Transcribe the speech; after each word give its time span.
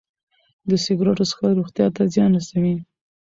د 0.69 0.71
سګرټو 0.83 1.23
څښل 1.29 1.51
روغتیا 1.59 1.85
ته 1.95 2.01
زیان 2.13 2.31
رسوي. 2.37 2.75